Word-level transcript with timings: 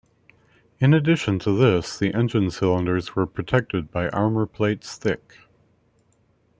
In 0.79 0.95
addition 0.95 1.37
to 1.37 1.55
this, 1.55 1.99
the 1.99 2.11
engine 2.15 2.49
cylinders 2.49 3.15
were 3.15 3.27
protected 3.27 3.91
by 3.91 4.09
armour 4.09 4.47
plates 4.47 4.95
thick. 4.95 5.37